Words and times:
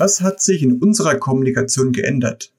Was 0.00 0.22
hat 0.22 0.40
sich 0.42 0.62
in 0.62 0.80
unserer 0.80 1.16
Kommunikation 1.16 1.92
geändert? 1.92 2.54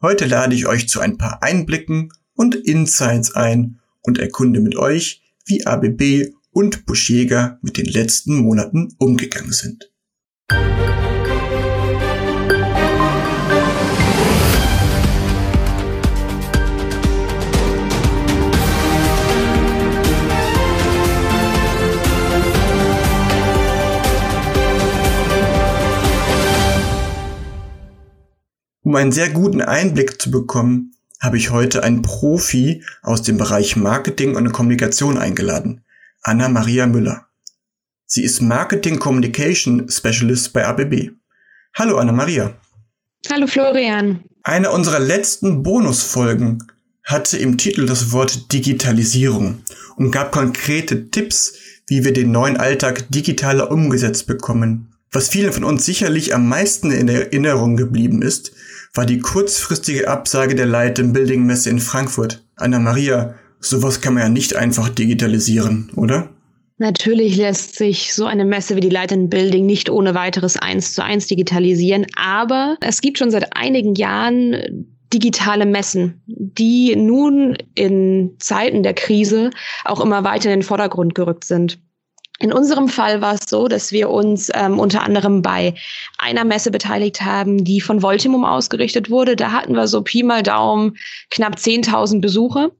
Heute 0.00 0.24
lade 0.24 0.54
ich 0.54 0.66
euch 0.66 0.88
zu 0.88 1.00
ein 1.00 1.18
paar 1.18 1.42
Einblicken 1.42 2.10
und 2.34 2.54
Insights 2.54 3.34
ein 3.34 3.80
und 4.00 4.18
erkunde 4.18 4.60
mit 4.60 4.76
euch, 4.76 5.20
wie 5.44 5.66
ABB 5.66 6.32
und 6.52 6.86
Buschjäger 6.86 7.58
mit 7.60 7.76
den 7.76 7.84
letzten 7.84 8.36
Monaten 8.36 8.94
umgegangen 8.96 9.52
sind. 9.52 9.89
Um 28.90 28.96
einen 28.96 29.12
sehr 29.12 29.30
guten 29.30 29.62
Einblick 29.62 30.20
zu 30.20 30.32
bekommen, 30.32 30.96
habe 31.20 31.36
ich 31.36 31.50
heute 31.50 31.84
einen 31.84 32.02
Profi 32.02 32.82
aus 33.02 33.22
dem 33.22 33.38
Bereich 33.38 33.76
Marketing 33.76 34.34
und 34.34 34.50
Kommunikation 34.50 35.16
eingeladen, 35.16 35.84
Anna 36.22 36.48
Maria 36.48 36.88
Müller. 36.88 37.28
Sie 38.06 38.24
ist 38.24 38.40
Marketing 38.40 38.98
Communication 38.98 39.88
Specialist 39.88 40.52
bei 40.52 40.66
ABB. 40.66 41.12
Hallo 41.76 41.98
Anna 41.98 42.10
Maria. 42.10 42.58
Hallo 43.30 43.46
Florian. 43.46 44.24
Eine 44.42 44.72
unserer 44.72 44.98
letzten 44.98 45.62
Bonusfolgen 45.62 46.66
hatte 47.04 47.38
im 47.38 47.58
Titel 47.58 47.86
das 47.86 48.10
Wort 48.10 48.52
Digitalisierung 48.52 49.62
und 49.98 50.10
gab 50.10 50.32
konkrete 50.32 51.12
Tipps, 51.12 51.52
wie 51.86 52.04
wir 52.04 52.12
den 52.12 52.32
neuen 52.32 52.56
Alltag 52.56 53.08
digitaler 53.08 53.70
umgesetzt 53.70 54.26
bekommen. 54.26 54.92
Was 55.12 55.28
vielen 55.28 55.52
von 55.52 55.62
uns 55.62 55.84
sicherlich 55.84 56.34
am 56.34 56.48
meisten 56.48 56.90
in 56.90 57.06
Erinnerung 57.08 57.76
geblieben 57.76 58.22
ist, 58.22 58.52
war 58.94 59.06
die 59.06 59.20
kurzfristige 59.20 60.08
Absage 60.08 60.54
der 60.54 60.66
Light 60.66 60.96
Building 61.12 61.46
Messe 61.46 61.70
in 61.70 61.78
Frankfurt. 61.78 62.44
Anna 62.56 62.78
Maria, 62.78 63.34
sowas 63.60 64.00
kann 64.00 64.14
man 64.14 64.22
ja 64.24 64.28
nicht 64.28 64.56
einfach 64.56 64.88
digitalisieren, 64.88 65.90
oder? 65.96 66.28
Natürlich 66.78 67.36
lässt 67.36 67.76
sich 67.76 68.14
so 68.14 68.24
eine 68.24 68.46
Messe 68.46 68.74
wie 68.74 68.80
die 68.80 68.88
Light 68.88 69.12
Building 69.28 69.66
nicht 69.66 69.90
ohne 69.90 70.14
weiteres 70.14 70.56
eins 70.56 70.94
zu 70.94 71.04
eins 71.04 71.26
digitalisieren, 71.26 72.06
aber 72.16 72.76
es 72.80 73.02
gibt 73.02 73.18
schon 73.18 73.30
seit 73.30 73.54
einigen 73.54 73.94
Jahren 73.94 74.86
digitale 75.12 75.66
Messen, 75.66 76.22
die 76.26 76.96
nun 76.96 77.58
in 77.74 78.36
Zeiten 78.38 78.82
der 78.82 78.94
Krise 78.94 79.50
auch 79.84 80.00
immer 80.00 80.24
weiter 80.24 80.50
in 80.50 80.60
den 80.60 80.66
Vordergrund 80.66 81.14
gerückt 81.14 81.44
sind. 81.44 81.78
In 82.40 82.54
unserem 82.54 82.88
Fall 82.88 83.20
war 83.20 83.34
es 83.34 83.42
so, 83.48 83.68
dass 83.68 83.92
wir 83.92 84.08
uns 84.08 84.50
ähm, 84.54 84.78
unter 84.78 85.02
anderem 85.02 85.42
bei 85.42 85.74
einer 86.18 86.44
Messe 86.44 86.70
beteiligt 86.70 87.20
haben, 87.20 87.64
die 87.64 87.82
von 87.82 88.00
Voltimum 88.00 88.46
ausgerichtet 88.46 89.10
wurde. 89.10 89.36
Da 89.36 89.52
hatten 89.52 89.74
wir 89.74 89.86
so 89.86 90.00
Pi 90.00 90.22
mal 90.22 90.42
Daumen 90.42 90.96
knapp 91.30 91.56
10.000 91.56 92.22
Besucher. 92.22 92.70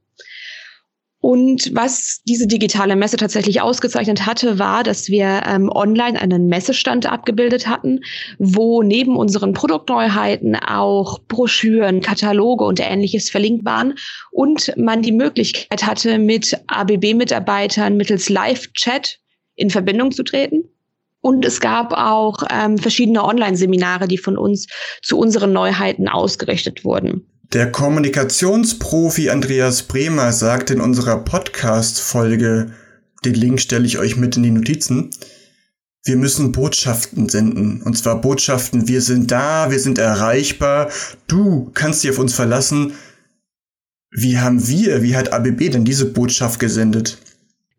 Und 1.19 1.69
was 1.75 2.21
diese 2.27 2.47
digitale 2.47 2.95
Messe 2.95 3.17
tatsächlich 3.17 3.61
ausgezeichnet 3.61 4.25
hatte, 4.25 4.57
war, 4.57 4.81
dass 4.81 5.09
wir 5.09 5.43
ähm, 5.45 5.69
online 5.69 6.19
einen 6.19 6.47
Messestand 6.47 7.05
abgebildet 7.05 7.67
hatten, 7.67 7.99
wo 8.39 8.81
neben 8.81 9.15
unseren 9.15 9.53
Produktneuheiten 9.53 10.55
auch 10.55 11.19
Broschüren, 11.27 12.01
Kataloge 12.01 12.63
und 12.63 12.79
ähnliches 12.79 13.29
verlinkt 13.29 13.63
waren 13.63 13.93
und 14.31 14.75
man 14.75 15.03
die 15.03 15.11
Möglichkeit 15.11 15.85
hatte, 15.85 16.17
mit 16.17 16.59
ABB-Mitarbeitern 16.65 17.95
mittels 17.97 18.27
Live-Chat 18.27 19.19
in 19.55 19.69
Verbindung 19.69 20.11
zu 20.11 20.23
treten. 20.23 20.63
Und 21.21 21.45
es 21.45 21.59
gab 21.59 21.93
auch 21.93 22.43
ähm, 22.49 22.77
verschiedene 22.77 23.23
Online-Seminare, 23.23 24.07
die 24.07 24.17
von 24.17 24.37
uns 24.37 24.67
zu 25.03 25.19
unseren 25.19 25.53
Neuheiten 25.53 26.07
ausgerichtet 26.07 26.83
wurden. 26.83 27.27
Der 27.53 27.71
Kommunikationsprofi 27.71 29.29
Andreas 29.29 29.83
Bremer 29.83 30.31
sagt 30.31 30.71
in 30.71 30.81
unserer 30.81 31.17
Podcast-Folge, 31.17 32.71
den 33.23 33.33
Link 33.33 33.59
stelle 33.59 33.85
ich 33.85 33.99
euch 33.99 34.15
mit 34.15 34.37
in 34.37 34.43
die 34.43 34.51
Notizen, 34.51 35.11
wir 36.03 36.15
müssen 36.15 36.51
Botschaften 36.51 37.29
senden. 37.29 37.81
Und 37.83 37.97
zwar 37.97 38.19
Botschaften, 38.21 38.87
wir 38.87 39.01
sind 39.01 39.31
da, 39.31 39.69
wir 39.69 39.79
sind 39.79 39.99
erreichbar, 39.99 40.89
du 41.27 41.69
kannst 41.73 42.03
dich 42.03 42.11
auf 42.11 42.19
uns 42.19 42.33
verlassen. 42.33 42.93
Wie 44.09 44.39
haben 44.39 44.67
wir, 44.67 45.03
wie 45.03 45.15
hat 45.15 45.31
ABB 45.31 45.69
denn 45.69 45.85
diese 45.85 46.05
Botschaft 46.05 46.59
gesendet? 46.59 47.19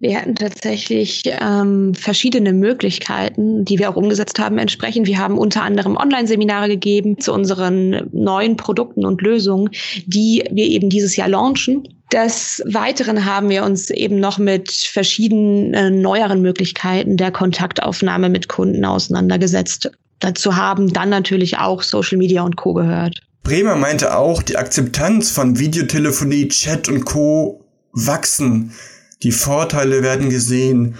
Wir 0.02 0.18
hatten 0.18 0.34
tatsächlich 0.34 1.22
ähm, 1.26 1.94
verschiedene 1.94 2.52
Möglichkeiten, 2.52 3.64
die 3.64 3.78
wir 3.78 3.88
auch 3.88 3.94
umgesetzt 3.94 4.40
haben 4.40 4.58
entsprechend. 4.58 5.06
Wir 5.06 5.18
haben 5.18 5.38
unter 5.38 5.62
anderem 5.62 5.96
Online-Seminare 5.96 6.68
gegeben 6.70 7.20
zu 7.20 7.32
unseren 7.32 8.10
neuen 8.10 8.56
Produkten 8.56 9.06
und 9.06 9.22
Lösungen, 9.22 9.70
die 10.06 10.42
wir 10.50 10.66
eben 10.66 10.90
dieses 10.90 11.14
Jahr 11.14 11.28
launchen. 11.28 11.86
Des 12.12 12.64
Weiteren 12.66 13.24
haben 13.26 13.48
wir 13.48 13.62
uns 13.62 13.90
eben 13.90 14.18
noch 14.18 14.38
mit 14.38 14.72
verschiedenen 14.72 15.72
äh, 15.72 15.90
neueren 15.90 16.42
Möglichkeiten 16.42 17.16
der 17.16 17.30
Kontaktaufnahme 17.30 18.28
mit 18.28 18.48
Kunden 18.48 18.84
auseinandergesetzt. 18.84 19.88
Dazu 20.18 20.56
haben 20.56 20.92
dann 20.92 21.10
natürlich 21.10 21.58
auch 21.58 21.80
Social 21.80 22.18
Media 22.18 22.42
und 22.42 22.56
Co. 22.56 22.74
gehört. 22.74 23.20
Bremer 23.44 23.76
meinte 23.76 24.16
auch, 24.16 24.42
die 24.42 24.56
Akzeptanz 24.56 25.30
von 25.30 25.60
Videotelefonie, 25.60 26.48
Chat 26.48 26.88
und 26.88 27.04
Co. 27.04 27.64
wachsen. 27.92 28.72
Die 29.22 29.32
Vorteile 29.32 30.02
werden 30.02 30.30
gesehen. 30.30 30.96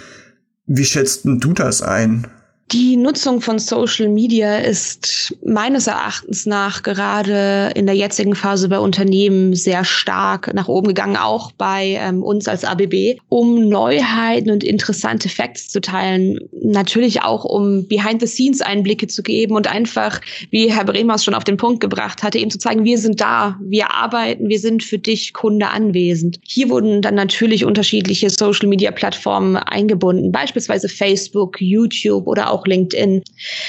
Wie 0.65 0.85
schätzt 0.85 1.21
du 1.25 1.53
das 1.53 1.81
ein? 1.81 2.27
Die 2.73 2.97
Nutzung 2.97 3.39
von 3.39 3.59
Social 3.59 4.09
Media 4.09 4.57
ist 4.57 5.37
meines 5.45 5.85
Erachtens 5.85 6.47
nach 6.47 6.81
gerade 6.81 7.69
in 7.75 7.85
der 7.85 7.93
jetzigen 7.93 8.33
Phase 8.33 8.67
bei 8.67 8.79
Unternehmen 8.79 9.53
sehr 9.53 9.85
stark 9.85 10.51
nach 10.55 10.67
oben 10.67 10.87
gegangen, 10.87 11.15
auch 11.15 11.51
bei 11.51 11.99
ähm, 12.01 12.23
uns 12.23 12.47
als 12.47 12.65
ABB, 12.65 13.19
um 13.29 13.69
Neuheiten 13.69 14.49
und 14.49 14.63
interessante 14.63 15.29
Facts 15.29 15.69
zu 15.69 15.81
teilen. 15.81 16.39
Natürlich 16.63 17.21
auch, 17.21 17.45
um 17.45 17.87
Behind-the-Scenes-Einblicke 17.87 19.05
zu 19.05 19.21
geben 19.21 19.55
und 19.55 19.67
einfach, 19.67 20.19
wie 20.49 20.71
Herr 20.71 20.85
Bremers 20.85 21.23
schon 21.23 21.35
auf 21.35 21.43
den 21.43 21.57
Punkt 21.57 21.79
gebracht 21.79 22.23
hatte, 22.23 22.39
eben 22.39 22.49
zu 22.49 22.57
zeigen, 22.57 22.85
wir 22.85 22.97
sind 22.97 23.21
da, 23.21 23.55
wir 23.61 23.91
arbeiten, 23.91 24.49
wir 24.49 24.59
sind 24.59 24.81
für 24.81 24.97
dich 24.97 25.33
Kunde 25.33 25.67
anwesend. 25.67 26.39
Hier 26.41 26.71
wurden 26.71 27.03
dann 27.03 27.13
natürlich 27.13 27.65
unterschiedliche 27.65 28.31
Social-Media-Plattformen 28.31 29.57
eingebunden, 29.57 30.31
beispielsweise 30.31 30.89
Facebook, 30.89 31.61
YouTube 31.61 32.25
oder 32.25 32.49
auch 32.49 32.62
LinkedIn. 32.67 33.23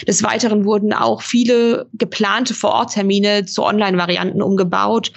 Des 0.07 0.23
Weiteren 0.23 0.65
wurden 0.65 0.93
auch 0.93 1.23
viele 1.23 1.87
geplante 1.95 2.55
Vororttermine 2.55 3.45
zu 3.45 3.63
Online-Varianten 3.63 4.43
umgebaut 4.43 5.13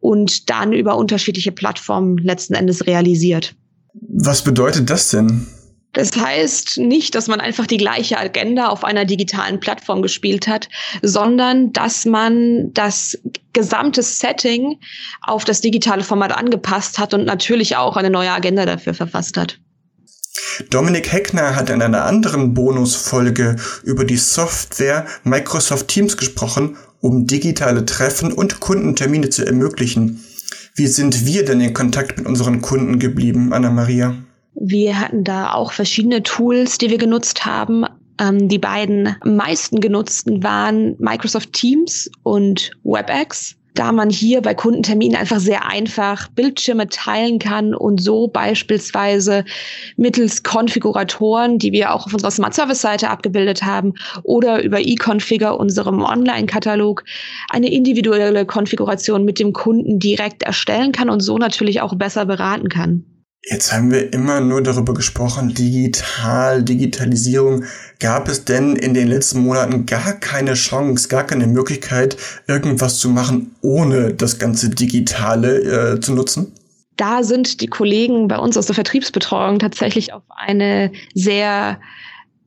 und 0.00 0.50
dann 0.50 0.72
über 0.72 0.96
unterschiedliche 0.96 1.52
Plattformen 1.52 2.18
letzten 2.18 2.54
Endes 2.54 2.86
realisiert. 2.86 3.54
Was 3.94 4.42
bedeutet 4.42 4.90
das 4.90 5.10
denn? 5.10 5.46
Das 5.94 6.10
heißt 6.16 6.78
nicht, 6.78 7.14
dass 7.14 7.28
man 7.28 7.40
einfach 7.40 7.66
die 7.66 7.76
gleiche 7.76 8.18
Agenda 8.18 8.66
auf 8.66 8.84
einer 8.84 9.04
digitalen 9.04 9.60
Plattform 9.60 10.02
gespielt 10.02 10.48
hat, 10.48 10.68
sondern 11.02 11.72
dass 11.72 12.04
man 12.04 12.72
das 12.74 13.16
gesamte 13.52 14.02
Setting 14.02 14.80
auf 15.22 15.44
das 15.44 15.60
digitale 15.60 16.02
Format 16.02 16.36
angepasst 16.36 16.98
hat 16.98 17.14
und 17.14 17.24
natürlich 17.24 17.76
auch 17.76 17.96
eine 17.96 18.10
neue 18.10 18.32
Agenda 18.32 18.66
dafür 18.66 18.92
verfasst 18.92 19.36
hat. 19.36 19.60
Dominik 20.70 21.12
Heckner 21.12 21.56
hat 21.56 21.70
in 21.70 21.82
einer 21.82 22.04
anderen 22.04 22.54
Bonusfolge 22.54 23.56
über 23.82 24.04
die 24.04 24.16
Software 24.16 25.06
Microsoft 25.24 25.88
Teams 25.88 26.16
gesprochen, 26.16 26.76
um 27.00 27.26
digitale 27.26 27.84
Treffen 27.84 28.32
und 28.32 28.60
Kundentermine 28.60 29.30
zu 29.30 29.44
ermöglichen. 29.44 30.24
Wie 30.74 30.86
sind 30.86 31.26
wir 31.26 31.44
denn 31.44 31.60
in 31.60 31.74
Kontakt 31.74 32.18
mit 32.18 32.26
unseren 32.26 32.60
Kunden 32.60 32.98
geblieben, 32.98 33.52
Anna-Maria? 33.52 34.16
Wir 34.54 35.00
hatten 35.00 35.24
da 35.24 35.52
auch 35.52 35.72
verschiedene 35.72 36.22
Tools, 36.22 36.78
die 36.78 36.90
wir 36.90 36.98
genutzt 36.98 37.44
haben. 37.44 37.84
Ähm, 38.20 38.48
die 38.48 38.58
beiden 38.58 39.16
meisten 39.24 39.80
genutzten 39.80 40.42
waren 40.42 40.96
Microsoft 40.98 41.52
Teams 41.52 42.10
und 42.22 42.70
WebEx 42.84 43.56
da 43.74 43.92
man 43.92 44.08
hier 44.08 44.40
bei 44.40 44.54
Kundenterminen 44.54 45.16
einfach 45.16 45.40
sehr 45.40 45.66
einfach 45.66 46.28
Bildschirme 46.28 46.88
teilen 46.88 47.38
kann 47.38 47.74
und 47.74 48.00
so 48.00 48.28
beispielsweise 48.28 49.44
mittels 49.96 50.42
Konfiguratoren, 50.42 51.58
die 51.58 51.72
wir 51.72 51.92
auch 51.92 52.06
auf 52.06 52.14
unserer 52.14 52.30
Smart 52.30 52.54
Service 52.54 52.80
Seite 52.80 53.10
abgebildet 53.10 53.62
haben 53.62 53.94
oder 54.22 54.62
über 54.62 54.80
eConfigure, 54.80 55.58
unserem 55.58 56.02
Online-Katalog, 56.02 57.04
eine 57.50 57.70
individuelle 57.70 58.46
Konfiguration 58.46 59.24
mit 59.24 59.38
dem 59.38 59.52
Kunden 59.52 59.98
direkt 59.98 60.44
erstellen 60.44 60.92
kann 60.92 61.10
und 61.10 61.20
so 61.20 61.36
natürlich 61.38 61.80
auch 61.80 61.94
besser 61.96 62.26
beraten 62.26 62.68
kann. 62.68 63.04
Jetzt 63.50 63.72
haben 63.74 63.90
wir 63.90 64.12
immer 64.14 64.40
nur 64.40 64.62
darüber 64.62 64.94
gesprochen, 64.94 65.52
digital, 65.52 66.62
Digitalisierung. 66.62 67.64
Gab 68.00 68.28
es 68.28 68.46
denn 68.46 68.74
in 68.74 68.94
den 68.94 69.08
letzten 69.08 69.40
Monaten 69.40 69.84
gar 69.84 70.14
keine 70.14 70.54
Chance, 70.54 71.08
gar 71.08 71.24
keine 71.24 71.46
Möglichkeit, 71.46 72.16
irgendwas 72.46 72.98
zu 72.98 73.10
machen, 73.10 73.54
ohne 73.60 74.14
das 74.14 74.38
ganze 74.38 74.70
Digitale 74.70 75.94
äh, 75.94 76.00
zu 76.00 76.14
nutzen? 76.14 76.52
Da 76.96 77.22
sind 77.22 77.60
die 77.60 77.66
Kollegen 77.66 78.28
bei 78.28 78.38
uns 78.38 78.56
aus 78.56 78.66
der 78.66 78.74
Vertriebsbetreuung 78.76 79.58
tatsächlich 79.58 80.14
auf 80.14 80.22
eine 80.28 80.90
sehr 81.14 81.78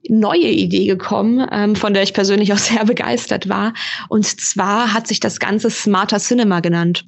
neue 0.09 0.47
Idee 0.47 0.87
gekommen, 0.87 1.45
ähm, 1.51 1.75
von 1.75 1.93
der 1.93 2.01
ich 2.03 2.13
persönlich 2.13 2.53
auch 2.53 2.57
sehr 2.57 2.85
begeistert 2.85 3.49
war. 3.49 3.73
Und 4.09 4.25
zwar 4.25 4.93
hat 4.93 5.07
sich 5.07 5.19
das 5.19 5.39
Ganze 5.39 5.69
Smarter 5.69 6.17
Cinema 6.17 6.61
genannt. 6.61 7.05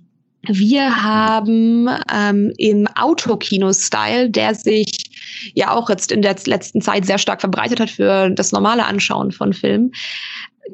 Wir 0.48 1.04
haben 1.04 1.90
ähm, 2.14 2.54
im 2.58 2.88
Autokino-Style, 2.96 4.30
der 4.30 4.56
sich 4.56 5.52
ja 5.54 5.72
auch 5.72 5.90
jetzt 5.90 6.12
in 6.12 6.22
der 6.22 6.36
letzten 6.46 6.82
Zeit 6.82 7.06
sehr 7.06 7.18
stark 7.18 7.42
verbreitet 7.42 7.80
hat 7.80 7.90
für 7.90 8.30
das 8.30 8.52
normale 8.52 8.86
Anschauen 8.86 9.32
von 9.32 9.54
Filmen, 9.54 9.92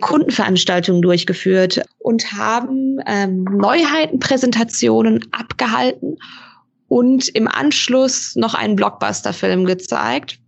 Kundenveranstaltungen 0.02 1.02
durchgeführt 1.02 1.82
und 2.00 2.32
haben 2.34 3.00
ähm, 3.08 3.44
Neuheitenpräsentationen 3.46 5.26
abgehalten 5.32 6.18
und 6.88 7.30
im 7.30 7.48
Anschluss 7.48 8.36
noch 8.36 8.54
einen 8.54 8.76
Blockbuster-Film 8.76 9.66
gezeigt. 9.66 10.40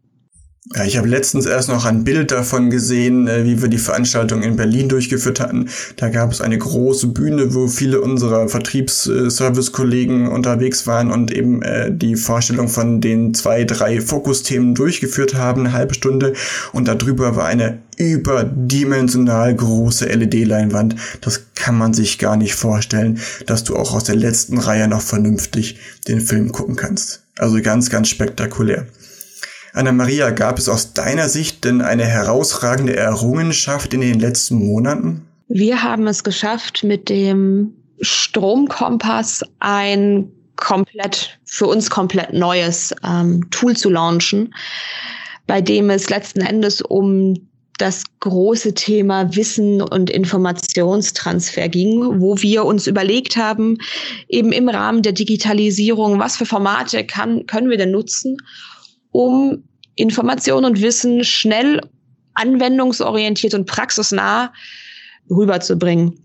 Ja, 0.76 0.84
ich 0.84 0.98
habe 0.98 1.08
letztens 1.08 1.46
erst 1.46 1.70
noch 1.70 1.86
ein 1.86 2.04
Bild 2.04 2.32
davon 2.32 2.70
gesehen, 2.70 3.28
äh, 3.28 3.46
wie 3.46 3.62
wir 3.62 3.70
die 3.70 3.78
Veranstaltung 3.78 4.44
in 4.44 4.58
Berlin 4.58 4.90
durchgeführt 4.90 5.40
hatten. 5.40 5.70
Da 5.96 6.10
gab 6.10 6.32
es 6.32 6.42
eine 6.42 6.58
große 6.58 7.08
Bühne, 7.08 7.54
wo 7.54 7.68
viele 7.68 8.02
unserer 8.02 8.50
Vertriebsservice-Kollegen 8.50 10.28
unterwegs 10.28 10.86
waren 10.86 11.10
und 11.10 11.32
eben 11.32 11.62
äh, 11.62 11.90
die 11.90 12.18
Vorstellung 12.18 12.68
von 12.68 13.00
den 13.00 13.34
zwei, 13.34 13.64
drei 13.64 14.02
Fokusthemen 14.02 14.76
durchgeführt 14.76 15.36
haben, 15.36 15.62
eine 15.62 15.74
halbe 15.74 15.94
Stunde. 15.94 16.34
Und 16.74 16.90
darüber 16.90 17.38
war 17.38 17.46
eine 17.46 17.80
überdimensional 17.96 19.56
große 19.56 20.06
LED-Leinwand. 20.06 20.98
Das 21.22 21.46
kann 21.56 21.78
man 21.78 21.94
sich 21.94 22.20
gar 22.20 22.36
nicht 22.36 22.56
vorstellen, 22.56 23.20
dass 23.46 23.64
du 23.64 23.78
auch 23.78 23.94
aus 23.94 24.04
der 24.04 24.16
letzten 24.16 24.58
Reihe 24.58 24.90
noch 24.90 25.02
vernünftig 25.02 25.78
den 26.10 26.20
Film 26.20 26.52
gucken 26.52 26.76
kannst. 26.76 27.24
Also 27.38 27.62
ganz, 27.62 27.90
ganz 27.90 28.10
spektakulär. 28.10 28.88
Anna-Maria, 29.78 30.32
gab 30.32 30.58
es 30.58 30.68
aus 30.68 30.94
deiner 30.94 31.30
Sicht 31.30 31.64
denn 31.64 31.82
eine 31.82 32.06
herausragende 32.06 32.96
Errungenschaft 32.96 33.94
in 33.94 34.02
den 34.02 34.20
letzten 34.20 34.56
Monaten? 34.56 35.28
Wir 35.48 35.84
haben 35.84 36.08
es 36.08 36.24
geschafft, 36.24 36.84
mit 36.84 37.10
dem 37.10 37.74
Stromkompass 38.02 39.44
ein 39.60 40.30
komplett, 40.56 41.40
für 41.46 41.68
uns 41.68 41.90
komplett 41.90 42.34
neues 42.34 42.94
ähm, 43.06 43.50
Tool 43.52 43.78
zu 43.78 43.90
launchen, 43.90 44.54
bei 45.46 45.62
dem 45.62 45.90
es 45.90 46.10
letzten 46.10 46.42
Endes 46.42 46.82
um 46.82 47.36
das 47.78 48.04
große 48.20 48.74
Thema 48.74 49.36
Wissen 49.36 49.82
und 49.82 50.10
Informationstransfer 50.10 51.70
ging, 51.70 52.20
wo 52.20 52.42
wir 52.42 52.66
uns 52.66 52.88
überlegt 52.88 53.38
haben, 53.38 53.78
eben 54.28 54.52
im 54.52 54.68
Rahmen 54.68 55.04
der 55.04 55.12
Digitalisierung, 55.12 56.20
was 56.20 56.38
für 56.38 56.48
Formate 56.48 57.06
kann, 57.06 57.46
können 57.46 57.70
wir 57.70 57.78
denn 57.78 57.92
nutzen, 57.92 58.38
um 59.18 59.64
Information 59.96 60.64
und 60.64 60.80
Wissen 60.80 61.24
schnell, 61.24 61.82
anwendungsorientiert 62.36 63.56
und 63.56 63.66
praxisnah 63.66 64.54
rüberzubringen. 65.28 66.20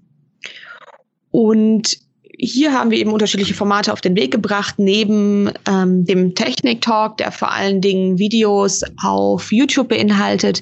Und 1.31 1.97
hier 2.39 2.75
haben 2.75 2.91
wir 2.91 2.99
eben 2.99 3.13
unterschiedliche 3.13 3.55
Formate 3.55 3.95
auf 3.95 4.03
den 4.03 4.15
Weg 4.15 4.31
gebracht, 4.31 4.75
neben 4.77 5.51
ähm, 5.67 6.05
dem 6.05 6.35
Technik-Talk, 6.35 7.17
der 7.17 7.33
vor 7.33 7.51
allen 7.51 7.81
Dingen 7.81 8.19
Videos 8.19 8.83
auf 9.03 9.51
YouTube 9.53 9.89
beinhaltet, 9.89 10.61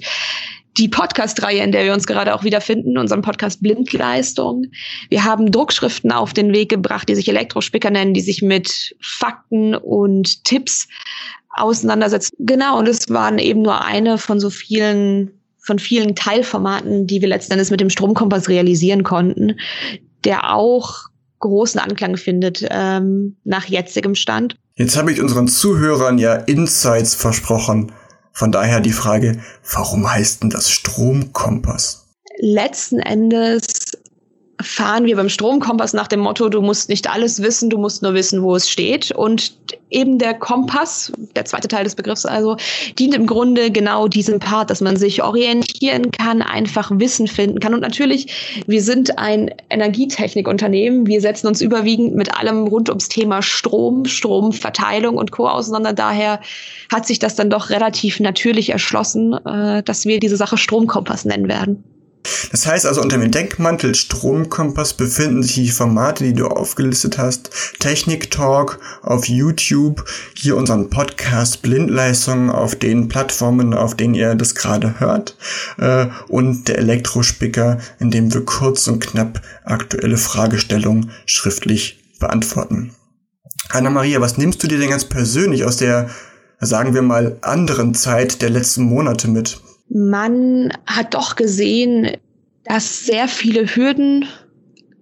die 0.79 0.88
Podcast-Reihe, 0.88 1.65
in 1.65 1.73
der 1.73 1.85
wir 1.85 1.93
uns 1.93 2.06
gerade 2.06 2.33
auch 2.33 2.44
wiederfinden, 2.44 2.97
unseren 2.97 3.23
Podcast 3.23 3.61
Blindleistung. 3.61 4.67
Wir 5.09 5.25
haben 5.25 5.50
Druckschriften 5.50 6.12
auf 6.12 6.33
den 6.33 6.55
Weg 6.55 6.69
gebracht, 6.69 7.09
die 7.09 7.17
sich 7.17 7.29
Elektrospicker 7.29 7.91
nennen, 7.91 8.15
die 8.15 8.21
sich 8.21 8.41
mit 8.41 8.94
Fakten 9.00 9.75
und 9.75 10.44
Tipps 10.44 10.87
auseinandersetzen. 11.50 12.37
Genau, 12.38 12.79
und 12.79 12.88
es 12.88 13.08
waren 13.08 13.38
eben 13.38 13.62
nur 13.62 13.85
eine 13.85 14.19
von 14.19 14.41
so 14.41 14.50
vielen, 14.50 15.32
von 15.58 15.79
vielen 15.79 16.14
Teilformaten, 16.14 17.06
die 17.06 17.20
wir 17.20 17.29
letzten 17.29 17.52
Endes 17.52 17.70
mit 17.70 17.81
dem 17.81 17.91
Stromkompass 17.91 18.49
realisieren 18.49 19.02
konnten, 19.02 19.58
der 20.25 20.55
auch 20.55 21.11
großen 21.41 21.81
Anklang 21.81 22.17
findet 22.17 22.67
ähm, 22.70 23.37
nach 23.44 23.64
jetzigem 23.64 24.14
Stand. 24.14 24.56
Jetzt 24.75 24.97
habe 24.97 25.12
ich 25.12 25.20
unseren 25.20 25.49
Zuhörern 25.49 26.19
ja 26.19 26.35
Insights 26.35 27.14
versprochen. 27.14 27.93
Von 28.32 28.52
daher 28.52 28.81
die 28.81 28.93
Frage, 28.93 29.41
warum 29.73 30.11
heißt 30.11 30.43
denn 30.43 30.50
das 30.50 30.70
Stromkompass? 30.70 32.06
Letzten 32.38 33.00
Endes 33.00 33.67
fahren 34.62 35.05
wir 35.05 35.17
beim 35.17 35.29
Stromkompass 35.29 35.93
nach 35.93 36.09
dem 36.09 36.21
Motto, 36.21 36.49
du 36.49 36.61
musst 36.61 36.89
nicht 36.89 37.11
alles 37.11 37.43
wissen, 37.43 37.71
du 37.71 37.79
musst 37.79 38.03
nur 38.03 38.15
wissen, 38.15 38.43
wo 38.43 38.55
es 38.57 38.69
steht. 38.69 39.11
Und 39.12 39.53
eben 39.91 40.19
der 40.19 40.35
Kompass, 40.35 41.12
der 41.37 41.45
zweite 41.45 41.69
Teil 41.69 41.85
des 41.85 41.95
Begriffs 41.95 42.27
also, 42.27 42.57
dient 42.99 43.15
im 43.15 43.27
Grunde 43.27 43.71
genau 43.71 44.09
diesem 44.09 44.39
Part, 44.39 44.71
dass 44.71 44.81
man 44.81 44.97
sich 44.97 45.23
orientieren 45.23 46.11
kann, 46.11 46.43
einfach 46.43 46.91
Wissen 46.95 47.27
finden 47.27 47.61
kann. 47.61 47.75
Und 47.75 47.81
natürlich, 47.81 48.62
wir 48.67 48.83
sind 48.83 49.19
ein 49.19 49.51
Energietechnikunternehmen. 49.71 51.07
Wir 51.07 51.21
setzen 51.21 51.47
uns 51.47 51.61
überwiegend 51.61 52.15
mit 52.15 52.37
allem 52.39 52.67
rund 52.67 52.89
ums 52.89 53.09
Thema 53.09 53.43
Strom, 53.43 54.05
Stromverteilung 54.05 55.17
und 55.17 55.33
Co. 55.33 55.49
auseinander. 55.49 55.93
Daher 55.93 56.41
hat 56.93 57.07
sich 57.07 57.19
das 57.19 57.35
dann 57.35 57.51
doch 57.51 57.71
relativ 57.71 58.21
natürlich 58.21 58.71
erschlossen, 58.71 59.35
äh, 59.45 59.83
dass 59.83 60.05
wir 60.05 60.21
diese 60.21 60.37
Sache 60.37 60.59
Stromkompass 60.59 61.25
nennen 61.25 61.49
werden. 61.49 61.85
Das 62.50 62.67
heißt 62.67 62.87
also, 62.87 63.00
unter 63.00 63.19
dem 63.19 63.31
Denkmantel 63.31 63.94
Stromkompass 63.94 64.94
befinden 64.94 65.43
sich 65.43 65.55
die 65.55 65.70
Formate, 65.70 66.25
die 66.25 66.32
du 66.32 66.49
aufgelistet 66.49 67.19
hast. 67.19 67.50
Technik 67.78 68.31
Talk 68.31 68.78
auf 69.02 69.28
YouTube, 69.28 70.05
hier 70.34 70.56
unseren 70.56 70.90
Podcast 70.90 71.62
Blindleistung 71.62 72.50
auf 72.50 72.75
den 72.75 73.08
Plattformen, 73.08 73.72
auf 73.75 73.94
denen 73.94 74.14
ihr 74.14 74.34
das 74.34 74.55
gerade 74.55 75.00
hört, 75.00 75.37
äh, 75.78 76.06
und 76.28 76.69
der 76.69 76.78
Elektrospicker, 76.78 77.78
in 77.99 78.11
dem 78.11 78.32
wir 78.34 78.44
kurz 78.44 78.88
und 78.88 79.00
knapp 79.00 79.43
aktuelle 79.64 80.19
Fragestellungen 80.19 81.11
schriftlich 81.26 82.00
beantworten. 82.19 82.93
Anna-Maria, 83.70 84.20
was 84.20 84.37
nimmst 84.37 84.62
du 84.62 84.66
dir 84.66 84.78
denn 84.78 84.90
ganz 84.90 85.05
persönlich 85.05 85.64
aus 85.64 85.76
der, 85.76 86.11
sagen 86.58 86.94
wir 86.94 87.02
mal, 87.02 87.38
anderen 87.43 87.94
Zeit 87.94 88.43
der 88.43 88.50
letzten 88.50 88.82
Monate 88.82 89.28
mit? 89.28 89.61
Man 89.90 90.72
hat 90.87 91.14
doch 91.14 91.37
gesehen, 91.37 92.16
dass 92.64 93.04
sehr 93.04 93.28
viele 93.28 93.66
Hürden 93.66 94.26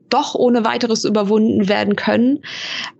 doch 0.08 0.34
ohne 0.34 0.64
weiteres 0.64 1.04
überwunden 1.04 1.68
werden 1.68 1.94
können, 1.94 2.40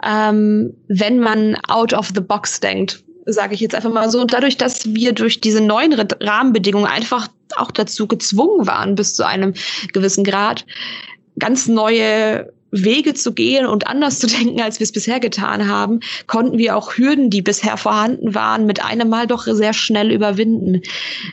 ähm, 0.04 0.74
wenn 0.88 1.18
man 1.20 1.56
out 1.68 1.94
of 1.94 2.10
the 2.14 2.20
box 2.20 2.60
denkt, 2.60 3.02
sage 3.24 3.54
ich 3.54 3.60
jetzt 3.60 3.74
einfach 3.74 3.92
mal 3.92 4.10
so. 4.10 4.20
Und 4.20 4.32
dadurch, 4.32 4.58
dass 4.58 4.94
wir 4.94 5.12
durch 5.12 5.40
diese 5.40 5.62
neuen 5.62 5.94
Rahmenbedingungen 5.94 6.86
einfach 6.86 7.28
auch 7.56 7.70
dazu 7.70 8.06
gezwungen 8.06 8.66
waren, 8.66 8.94
bis 8.94 9.14
zu 9.14 9.26
einem 9.26 9.54
gewissen 9.92 10.24
Grad, 10.24 10.66
ganz 11.38 11.66
neue 11.66 12.52
Wege 12.70 13.14
zu 13.14 13.32
gehen 13.32 13.66
und 13.66 13.86
anders 13.86 14.18
zu 14.18 14.26
denken, 14.38 14.60
als 14.60 14.78
wir 14.78 14.84
es 14.84 14.92
bisher 14.92 15.20
getan 15.20 15.68
haben, 15.68 16.00
konnten 16.26 16.58
wir 16.58 16.76
auch 16.76 16.96
Hürden, 16.96 17.30
die 17.30 17.42
bisher 17.42 17.76
vorhanden 17.76 18.34
waren, 18.34 18.66
mit 18.66 18.84
einem 18.84 19.08
Mal 19.08 19.26
doch 19.26 19.44
sehr 19.44 19.72
schnell 19.72 20.10
überwinden. 20.10 20.82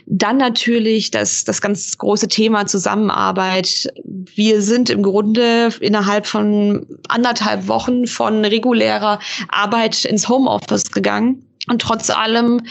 Dann 0.06 0.36
natürlich 0.38 1.10
das, 1.10 1.44
das 1.44 1.60
ganz 1.60 1.98
große 1.98 2.28
Thema 2.28 2.66
Zusammenarbeit. 2.66 3.88
Wir 4.04 4.62
sind 4.62 4.90
im 4.90 5.02
Grunde 5.02 5.70
innerhalb 5.80 6.26
von 6.26 6.86
anderthalb 7.08 7.68
Wochen 7.68 8.06
von 8.06 8.44
regulärer 8.44 9.18
Arbeit 9.48 10.04
ins 10.04 10.28
Homeoffice 10.28 10.90
gegangen 10.90 11.42
und 11.68 11.82
trotz 11.82 12.10
allem 12.10 12.62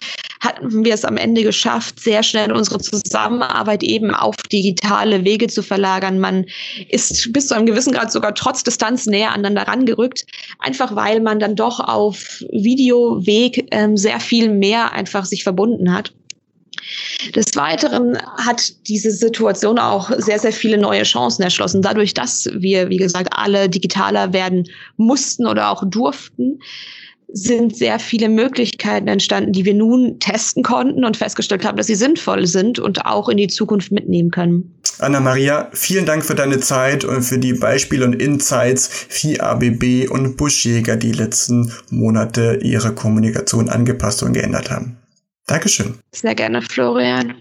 hatten 0.41 0.85
wir 0.85 0.93
es 0.93 1.05
am 1.05 1.17
Ende 1.17 1.43
geschafft, 1.43 1.99
sehr 1.99 2.21
schnell 2.21 2.51
unsere 2.51 2.79
Zusammenarbeit 2.79 3.83
eben 3.83 4.13
auf 4.13 4.35
digitale 4.51 5.25
Wege 5.25 5.47
zu 5.47 5.63
verlagern. 5.63 6.19
Man 6.19 6.45
ist 6.89 7.33
bis 7.33 7.47
zu 7.47 7.55
einem 7.55 7.65
gewissen 7.65 7.93
Grad 7.93 8.11
sogar 8.11 8.35
trotz 8.35 8.63
Distanz 8.63 9.07
näher 9.07 9.31
aneinander 9.31 9.63
rangerückt, 9.63 10.25
einfach 10.59 10.95
weil 10.95 11.19
man 11.19 11.39
dann 11.39 11.55
doch 11.55 11.79
auf 11.79 12.43
Videoweg 12.51 13.67
ähm, 13.71 13.97
sehr 13.97 14.19
viel 14.19 14.49
mehr 14.49 14.93
einfach 14.93 15.25
sich 15.25 15.43
verbunden 15.43 15.91
hat. 15.91 16.13
Des 17.33 17.55
Weiteren 17.55 18.17
hat 18.37 18.73
diese 18.87 19.09
Situation 19.09 19.79
auch 19.79 20.11
sehr, 20.17 20.37
sehr 20.37 20.53
viele 20.53 20.77
neue 20.77 21.03
Chancen 21.03 21.41
erschlossen. 21.41 21.81
Dadurch, 21.81 22.13
dass 22.13 22.47
wir, 22.53 22.89
wie 22.89 22.97
gesagt, 22.97 23.29
alle 23.31 23.69
digitaler 23.69 24.33
werden 24.33 24.65
mussten 24.97 25.47
oder 25.47 25.71
auch 25.71 25.83
durften, 25.89 26.59
sind 27.31 27.75
sehr 27.75 27.99
viele 27.99 28.29
Möglichkeiten 28.29 29.07
entstanden, 29.07 29.51
die 29.51 29.65
wir 29.65 29.73
nun 29.73 30.19
testen 30.19 30.63
konnten 30.63 31.03
und 31.03 31.17
festgestellt 31.17 31.65
haben, 31.65 31.77
dass 31.77 31.87
sie 31.87 31.95
sinnvoll 31.95 32.47
sind 32.47 32.79
und 32.79 33.05
auch 33.05 33.29
in 33.29 33.37
die 33.37 33.47
Zukunft 33.47 33.91
mitnehmen 33.91 34.31
können. 34.31 34.75
Anna-Maria, 34.99 35.69
vielen 35.73 36.05
Dank 36.05 36.23
für 36.23 36.35
deine 36.35 36.59
Zeit 36.59 37.03
und 37.03 37.23
für 37.23 37.37
die 37.37 37.53
Beispiele 37.53 38.05
und 38.05 38.13
Insights, 38.13 39.07
wie 39.21 39.39
ABB 39.39 40.07
und 40.09 40.37
Buschjäger 40.37 40.95
die 40.95 41.11
letzten 41.11 41.71
Monate 41.89 42.59
ihre 42.61 42.93
Kommunikation 42.93 43.69
angepasst 43.69 44.23
und 44.23 44.33
geändert 44.33 44.71
haben. 44.71 44.97
Dankeschön. 45.47 45.95
Sehr 46.11 46.35
gerne, 46.35 46.61
Florian. 46.61 47.35